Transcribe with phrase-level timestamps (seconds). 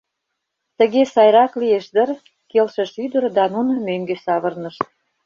[0.77, 2.09] —Тыге сайрак лиеш дыр,—
[2.51, 4.83] келшыш ӱдыр да нуно мӧҥгӧ савырнышт.